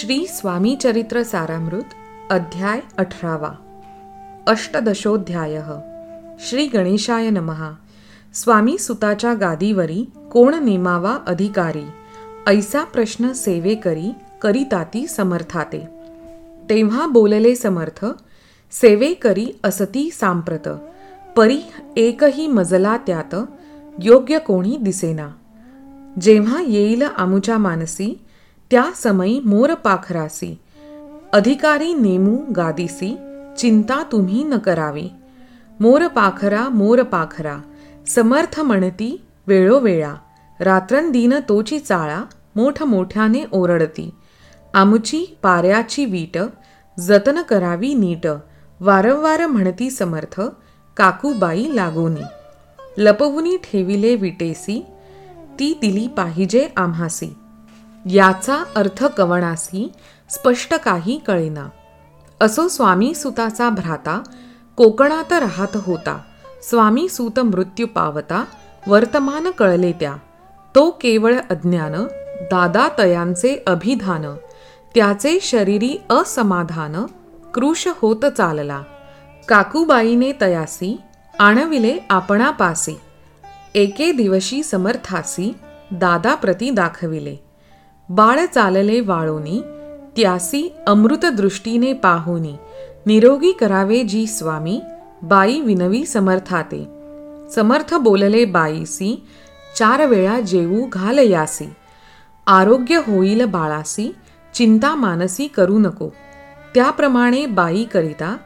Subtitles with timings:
[0.00, 1.82] श्री स्वामी चरित्र सारामृत
[2.30, 3.50] अध्याय अठरावा.
[4.46, 5.60] अष्टदशोध्याय.
[6.40, 7.72] श्री गणेशाय नमहा
[8.34, 11.84] स्वामी सुताच्या गादीवरी कोण नेमावा अधिकारी
[12.46, 15.88] ऐसा प्रश्न सेवे करी समर्थाते.
[16.70, 18.04] तेव्हा बोलले समर्थ
[18.70, 20.68] सेवे करी असती सांप्रत
[21.36, 21.60] परी
[21.96, 23.36] एकही मजला त्यात
[24.02, 25.28] योग्य कोणी दिसेना.
[26.20, 28.20] जेव्हा येईल आमुच्या मानसी
[28.70, 30.58] त्या समयी मोर पाखरासी.
[31.32, 33.16] अधिकारी नेमू गादीसी
[33.58, 35.08] चिंता तुम्ही न करावी.
[35.80, 37.58] मोर पाखरा मोर पाखरा
[38.08, 40.14] समर्थ म्हणती वेळोवेळा.
[40.60, 42.22] रात्रंदिन तोची चाळा
[42.56, 44.10] मोठमोठ्याने ओरडती.
[44.74, 46.38] आमुची पाऱ्याची वीट
[47.00, 48.26] जतन करावी नीट.
[48.80, 50.40] वारंवार म्हणती समर्थ
[50.96, 52.24] काकूबाई लागोनी.
[52.98, 54.86] लपवुनी ठेविले विटेसी
[55.58, 57.34] ती दिली पाहिजे आम्हासी.
[58.10, 59.92] याचा अर्थ कवणासी
[60.30, 61.68] स्पष्ट काही कळेना.
[62.40, 64.22] असो स्वामी सुताचा भ्राता
[64.76, 66.18] कोकणात राहत होता.
[66.62, 68.44] स्वामी सूत मृत्यू पावता
[68.86, 70.16] वर्तमान कळले त्या.
[70.74, 71.92] तो केवळ अज्ञान
[72.40, 74.36] दादा तयांचे अभिधान
[74.94, 77.04] त्याचे शरीरी असमाधान
[77.54, 78.82] कृश होत चालला.
[79.48, 81.00] काकूबाईने तयासी
[81.38, 83.00] आणविले आपणापासी.
[83.74, 85.56] एके दिवशी समर्थासी
[85.90, 87.45] दादाप्रती दाखविले.
[88.08, 89.60] बाळ चालले वाळोनी
[90.16, 92.54] त्यासी अमृतदृष्टीने पाहुनी
[93.06, 94.82] निरोगी करावे जी स्वामी
[95.22, 96.88] बाई विनवी समर्थाते.
[97.54, 99.26] समर्थ बोलले बाईसी
[99.78, 101.72] चार वेळा जेवू घाल यासी.
[102.46, 104.14] आरोग्य होईल बाळासी
[104.54, 106.08] चिंता मानसी करू नको.
[106.74, 108.36] त्याप्रमाणे बाई करिता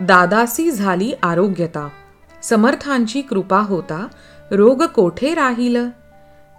[0.00, 1.88] दादासी झाली आरोग्यता.
[2.42, 4.06] समर्थांची कृपा होता
[4.50, 5.76] रोग कोठे राहील?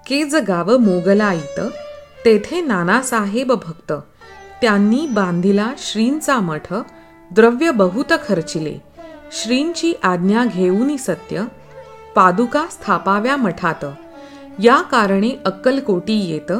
[0.08, 1.62] केज गाव मोगलाईत
[2.26, 3.94] तेथे नानासाहेब भक्त.
[4.62, 6.73] त्यांनी बांधिला श्रींचा मठ
[7.31, 8.78] द्रव्य बहुत खर्चिले.
[9.31, 11.44] श्रींची आज्ञा घेऊनी सत्य
[12.16, 13.86] पादुका स्थापाव्या मठात.
[14.59, 16.52] या कारणे अक्कलकोटी येत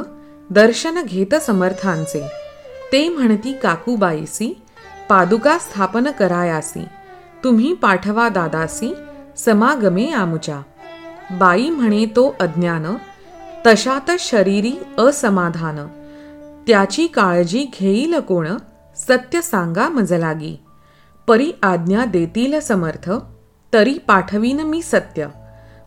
[0.50, 2.28] दर्शन घेत समर्थांचे.
[2.92, 4.62] ते म्हणती काकूबाईसी
[5.08, 6.84] पादुका स्थापन करायासी.
[7.44, 8.94] तुम्ही पाठवा दादासी
[9.36, 10.62] समागमे आमुच्या.
[11.30, 12.86] बाई म्हणे तो अज्ञान
[13.66, 15.86] तशातच शरीरी असमाधान.
[16.66, 18.48] त्याची काळजी घेईल कोण?
[18.96, 20.62] सत्य सांगा मजलागी.
[21.28, 23.10] परी आज्ञा देतील समर्थ
[23.72, 25.26] तरी पाठवीन मी सत्य.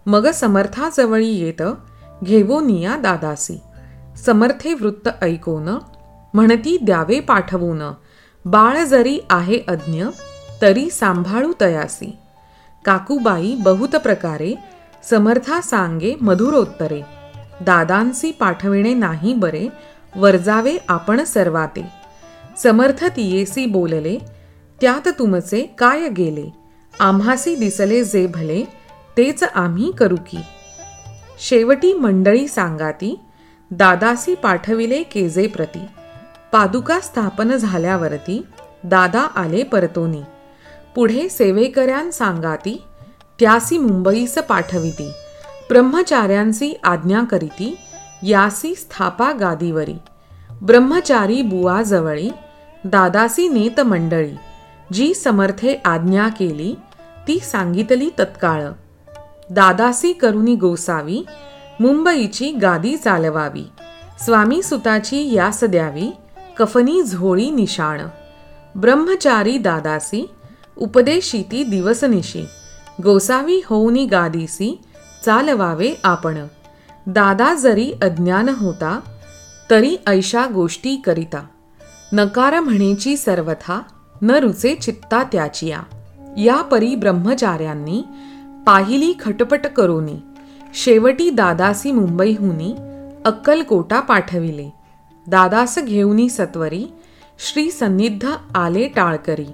[0.06, 1.64] मग समर्थाजवळी येत
[2.24, 3.62] घेवो निया दादासी.
[4.26, 5.70] समर्थे वृत्त ऐकून
[6.34, 7.92] म्हणती द्यावे पाठवून.
[8.46, 10.06] बाळ जरी आहे अज्ञ
[10.62, 12.18] तरी सांभाळू तयासी.
[12.86, 14.54] काकूबाई बहुत प्रकारे
[15.10, 17.19] समर्था सांगे मधुरोत्तरे.
[17.66, 19.68] दादांसी पाठविणे नाही बरे
[20.16, 21.86] वर्जावे आपण सर्वाते.
[22.58, 24.18] समर्थ तियेसी बोलले
[24.82, 26.54] त्यात तुमचे काय गेले?
[27.00, 28.64] आम्हासी दिसले जे भले
[29.18, 30.38] तेच आम्ही करू की.
[31.40, 33.20] शेवटी मंडळी सांगाती
[33.72, 35.86] दादासी पाठविले केजे प्रती.
[36.52, 38.46] पादुका स्थापन झाल्यावरती
[38.84, 40.22] दादा आले परतोनी.
[40.96, 42.84] पुढे सेवेकऱ्यां सांगाती
[43.40, 45.12] त्यासी मुंबईस पाठविती.
[45.70, 47.78] ब्रह्मचार्यांसी आज्ञा करीती
[48.24, 49.94] यासी स्थापा गादीवरी।
[50.62, 52.30] ब्रह्मचारी बुवाजवळी
[52.84, 54.32] दादासी नेत मंडळी
[54.94, 56.74] जी समर्थे आज्ञा केली
[57.28, 58.64] ती सांगितली तत्काळ।
[59.50, 61.24] दादासी करुनी गोसावी
[61.80, 63.66] मुंबईची गादी चालवावी।
[64.26, 66.10] स्वामी सुताची यास द्यावी
[66.58, 68.02] कफनी झोळी निशाण।
[68.76, 70.30] ब्रह्मचारी दादासी
[70.78, 72.46] उपदेशिती दिवसनिशी।
[73.04, 74.80] गोसावी होऊनी गादीसी
[75.26, 76.48] चालवावे आपण.
[77.08, 79.00] दादा जरी अज्ञान होता
[79.70, 81.46] तरी ऐशा गोष्टी करिता.
[82.14, 83.82] नकार म्हणेची सर्वथा
[84.22, 85.82] न रुचे चित्ता त्याचिया.
[86.38, 88.04] या परी ब्रह्मचार्यांनी
[88.66, 90.16] पाहिली खटपट करोनी
[90.74, 92.76] शेवटी दादासी मुंबईहुनी
[93.26, 94.70] अक्कलकोटा पाठविले.
[95.28, 96.86] दादास घेऊनी सत्वरी
[97.40, 99.48] श्री सन्निध आले टाळकरी.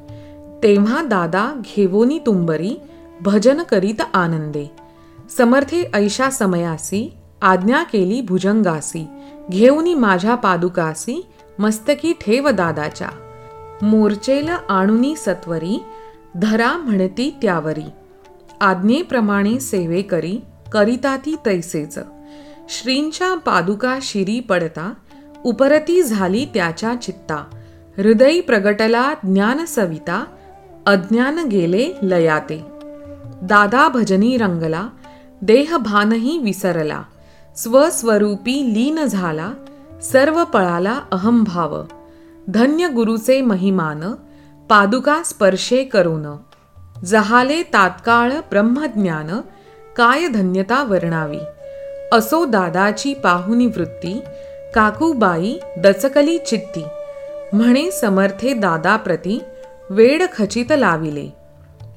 [0.63, 2.77] तेव्हा दादा घेवोनी तुंबरी
[3.21, 4.84] भजन करीत आनंदे.
[5.29, 9.07] समर्थे ऐशा समयासी आज्ञा केली भुजंगासी
[9.51, 11.25] घेऊनी माझ्या पादुकासी
[11.59, 13.07] मस्तकी ठेव दादाच्या.
[13.81, 15.83] मोर्चेल आणुनी सत्वरी
[16.35, 17.89] धरा म्हणती त्यावरी.
[18.61, 20.39] आज्ञेप्रमाणे सेवे करी
[20.71, 21.99] करिता ती तैसेच.
[22.69, 24.93] श्रींच्या पादुका शिरी पडता
[25.43, 27.35] उपरती झाली त्याच्या चित्ता.
[27.97, 30.25] हृदय प्रगटला ज्ञान सविता
[30.85, 32.65] अज्ञान गेले लयाते.
[33.41, 34.87] दादा भजनी रंगला
[35.45, 37.01] देहभानही विसरला.
[37.57, 39.51] स्वस्वरूपी लीन झाला
[40.03, 41.83] सर्व पळाला अहंभाव.
[42.47, 44.01] धन्य गुरुचे महिमान
[44.69, 46.25] पादुका स्पर्शे करून
[47.05, 49.41] जहाले तात्काळ ब्रह्मज्ञान
[49.95, 51.39] काय धन्यता वर्णावी?
[52.11, 54.21] असो दादाची पाहुनी वृत्ती
[54.75, 56.83] काकूबाई दचकली चित्ती.
[57.53, 59.43] म्हणे समर्थे दादाप्रती
[59.89, 61.29] वेड खचित लाविले.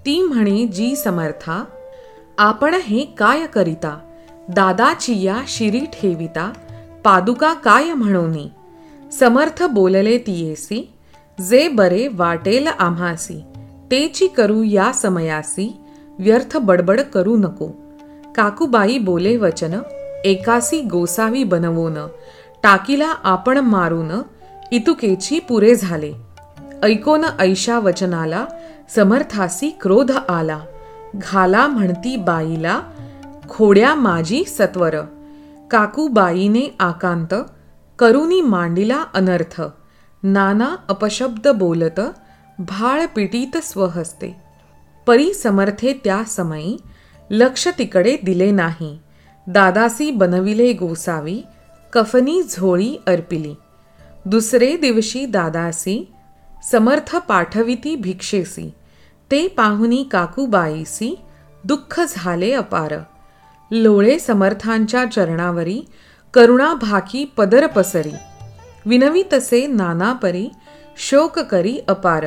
[0.07, 1.65] ती म्हणे जी समर्था
[2.41, 3.99] आपण हे काय करिता?
[4.49, 6.53] दादाची या शिरी ठेविता
[7.05, 8.49] पादुका काय म्हणोनी?
[9.13, 10.93] समर्थ बोलले तियेसी
[11.49, 13.41] जे बरे वाटेल आम्हासी
[13.91, 15.77] तेची करू या समयासी
[16.19, 17.69] व्यर्थ बडबड करू नको.
[18.37, 19.81] काकूबाई बोले वचन
[20.25, 21.99] एकासी गोसावी बनवून
[22.63, 24.11] टाकीला आपण मारून
[24.73, 26.13] इतुकेची पुरे झाले.
[26.83, 28.47] ऐकोन ऐशा वचनाला
[28.95, 30.59] समर्थासी क्रोध आला.
[31.19, 32.81] घाला म्हणती बाईला
[33.49, 34.97] खोड्या माझी सत्वर
[35.71, 37.35] काकूबाईने आकांत
[37.99, 39.63] करुनी मांडिला अनर्थ
[40.23, 42.01] नाना अपशब्द बोलत
[42.59, 44.37] भाळ पिटीत स्वहस्ते.
[45.07, 46.77] परी समर्थे त्या समयी
[47.31, 48.99] लक्ष तिकडे दिले नाही.
[49.47, 51.43] दादासी बनविले गोसावी
[51.93, 53.55] कफनी झोळी अर्पिली.
[54.25, 56.13] दुसरे दिवशी दादासी
[56.71, 58.75] समर्थ पाठविती भिक्षेसी.
[59.31, 61.21] ते पाहुनी काकूबाईसी
[61.65, 62.95] दुःख झाले अपार.
[63.71, 65.83] लोळे समर्थांच्या चरणावरी
[66.35, 68.13] करुणा भाकी पदर पसरी.
[68.87, 70.49] विनवी तसे नानापरी
[70.97, 72.27] शोक करी अपार.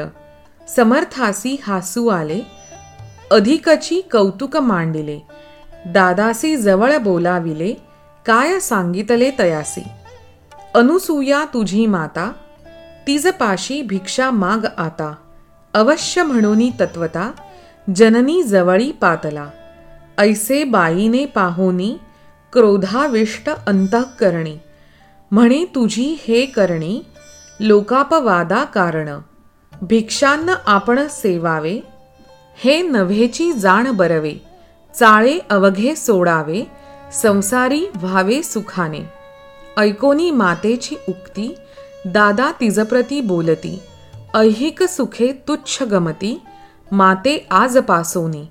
[0.75, 2.41] समर्थासी हासू आले
[3.31, 5.19] अधिकची कौतुक मांडिले.
[5.85, 7.73] दादासी जवळ बोलाविले
[8.25, 9.83] काय सांगितले तयासी?
[10.75, 12.31] अनुसूया तुझी माता
[13.07, 15.13] तिजपाशी भिक्षा माग आता.
[15.73, 17.31] अवश्य म्हणूनी तत्वता
[17.95, 19.47] जननी जवळी पातला
[20.17, 21.95] ऐसे बाईने पाहोनी
[22.53, 24.57] क्रोधाविष्ट अंतःकरणी
[25.31, 27.01] म्हणे तुझी हे करणी
[27.59, 29.09] लोकापवादा कारण
[29.81, 31.79] भिक्षान्न आपण सेवावे
[32.57, 34.33] हे नव्हेची जाण बरवे
[34.93, 36.63] चाळे अवघे सोडावे
[37.13, 38.99] संसारी व्हावे सुखाने
[39.77, 41.53] ऐकोनी मातेची उक्ती
[42.05, 43.79] दादा तिजप्रती बोलती
[44.35, 46.41] ऐहिक सुखे तुच्छ गमती
[46.91, 48.45] माते आजपासोनी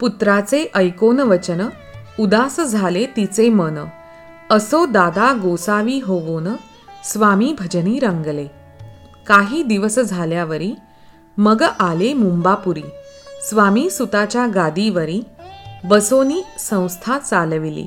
[0.00, 1.68] पुत्राचे ऐकोन वचन
[2.20, 3.78] उदास झाले तिचे मन.
[4.50, 6.48] असो दादा गोसावी होवोन
[7.04, 8.46] स्वामी भजनी रंगले.
[9.26, 10.74] काही दिवस झाल्यावरी
[11.38, 12.82] मग आले मुंबापुरी.
[13.48, 15.22] स्वामी सुताच्या गादीवरी
[15.84, 17.86] बसोनी संस्था चालविली.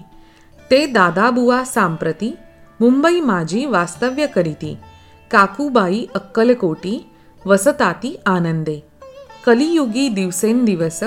[0.71, 2.37] ते दादाबुवा सांप्रती
[2.79, 4.77] मुंबई माझी वास्तव्य करीती.
[5.31, 7.08] काकूबाई अक्कलकोटी
[7.45, 8.79] वसताती आनंदे.
[9.45, 11.03] कलियुगी दिवसेंदिवस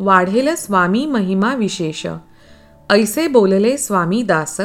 [0.00, 2.06] वाढेल स्वामी महिमा विशेष.
[2.90, 4.60] ऐसे बोलले स्वामी दास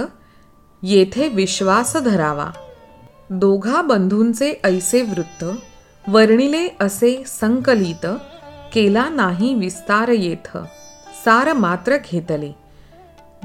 [0.84, 2.52] येथे विश्वास धरावा.
[3.30, 5.46] दोघा बंधूंचे ऐसे वृत्त
[6.08, 8.06] वर्णिले असे संकलित
[8.74, 10.58] केला नाही विस्तार येथ.
[11.26, 12.52] सार मात्र घेतले.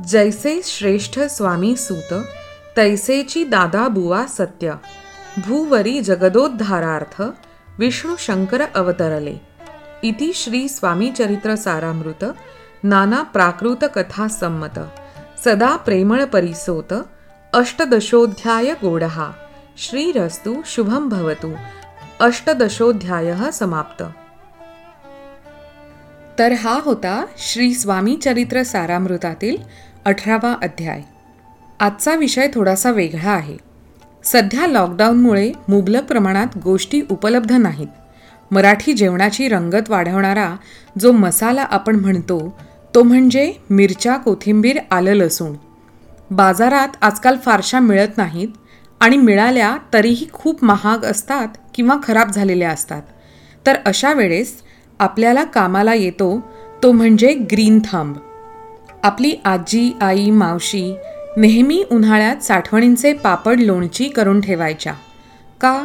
[0.08, 2.14] जैसे श्रेष्ठ स्वामी सूत
[2.76, 4.72] तैसेची दादा बुवा सत्य.
[5.38, 7.22] भूवरी जगदोद्धारार्थ
[7.78, 9.40] विष्णू शंकर अवतरले.
[10.04, 12.24] इति श्री स्वामी चरित्र सारामृत
[12.84, 14.78] नाना प्राकृत कथा संमत
[15.44, 16.94] सदा प्रेमळ परिसोत
[17.52, 19.30] अष्टदशोध्याय गोडहा
[19.76, 21.54] श्रीरस्तु शुभम भवतु.
[22.20, 24.02] अष्टदशोध्याय समाप्त.
[26.38, 29.56] तर हा होता श्री स्वामी चरित्र सारामृतातील
[30.04, 31.02] अठरावा अध्याय.
[31.80, 33.65] आजचा विषय थोडासा वेगळा आहे.
[34.26, 37.86] सध्या लॉकडाऊनमुळे मुबलक प्रमाणात गोष्टी उपलब्ध नाहीत.
[38.50, 40.54] मराठी जेवणाची रंगत वाढवणारा
[41.00, 42.58] जो मसाला आपण म्हणतो
[42.94, 45.52] तो म्हणजे मिरच्या कोथिंबीर आलं लसूण.
[46.30, 48.48] बाजारात आजकाल फारशा मिळत नाहीत
[49.00, 53.02] आणि मिळाल्या तरीही खूप महाग असतात किंवा खराब झालेल्या असतात.
[53.66, 54.54] तर अशा वेळेस
[54.98, 56.40] आपल्याला कामाला येतो
[56.82, 58.16] तो म्हणजे ग्रीन थांब.
[59.02, 60.96] आपली आजी आई मावशी
[61.36, 64.92] नेहमी उन्हाळ्यात साठवणींचे पापड लोणची करून ठेवायच्या.
[65.60, 65.84] का?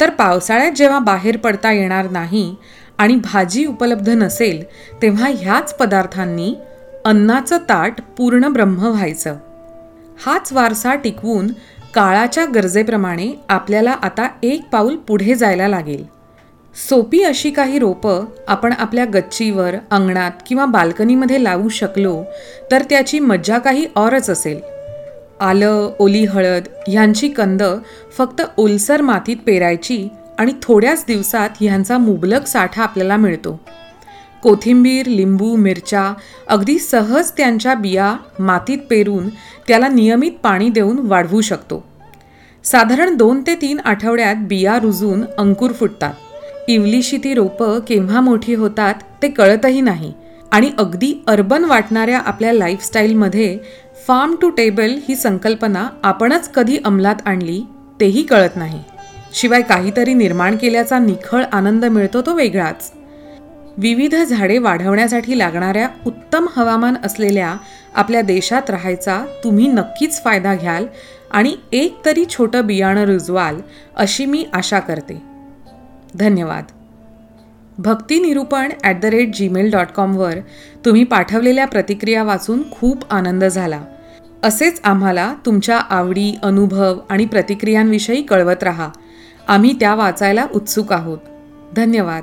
[0.00, 2.54] तर पावसाळ्यात जेव्हा बाहेर पडता येणार नाही
[2.98, 4.64] आणि भाजी उपलब्ध नसेल
[5.02, 6.54] तेव्हा ह्याच पदार्थांनी
[7.04, 9.36] अन्नाचं ताट पूर्ण ब्रह्म व्हायचं.
[10.26, 11.46] हाच वारसा टिकवून
[11.94, 16.04] काळाच्या गरजेप्रमाणे आपल्याला आता एक पाऊल पुढे जायला लागेल.
[16.88, 22.22] सोपी अशी काही रोपं आपण आपल्या गच्चीवर अंगणात किंवा बाल्कनीमध्ये लावू शकलो
[22.70, 24.79] तर त्याची मज्जा काही औरच असेल.
[25.40, 27.62] आलं ओली हळद ह्यांची कंद
[28.18, 30.06] फक्त ओलसर मातीत पेरायची
[30.38, 33.58] आणि थोड्याच दिवसात ह्यांचा मुबलक साठा आपल्याला मिळतो.
[34.42, 36.12] कोथिंबीर लिंबू मिरच्या
[36.48, 39.28] अगदी सहज त्यांच्या बिया मातीत पेरून
[39.68, 41.84] त्याला नियमित पाणी देऊन वाढवू शकतो.
[42.64, 46.12] साधारण दोन ते तीन आठवड्यात बिया रुजून अंकुर फुटतात.
[46.68, 50.12] इवलीशी ती रोपं केव्हा मोठी होतात ते कळतही नाही
[50.52, 53.56] आणि अगदी अर्बन वाटणाऱ्या आपल्या लाईफस्टाईलमध्ये
[54.06, 57.62] फार्म टू टेबल ही संकल्पना आपणच कधी अंमलात आणली
[58.00, 58.82] तेही कळत नाही.
[59.32, 62.92] शिवाय काहीतरी निर्माण केल्याचा निखळ आनंद मिळतो तो वेगळाच.
[63.76, 67.56] विविध झाडे वाढवण्यासाठी लागणाऱ्या उत्तम हवामान असलेल्या
[67.94, 70.86] आपल्या देशात राहायचा तुम्ही नक्कीच फायदा घ्याल
[71.30, 73.60] आणि एक तरी छोटं बियाणं रुजवाल
[73.96, 75.22] अशी मी आशा करते.
[76.14, 76.64] धन्यवाद.
[77.82, 80.38] Bhakti Nirupan at the rate Gmail dot कॉमवर
[80.84, 83.84] तुम्ही पाठवलेल्या प्रतिक्रिया वाचून खूप आनंद झाला.
[84.42, 88.88] असेच आम्हाला तुमच्या आवडी अनुभव आणि प्रतिक्रियांविषयी कळवत राहा.
[89.48, 91.18] आम्ही त्या वाचायला उत्सुक आहोत.
[91.76, 92.22] धन्यवाद.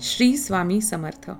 [0.00, 1.30] श्री स्वामी समर्थ.